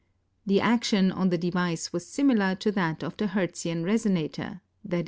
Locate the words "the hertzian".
3.17-3.83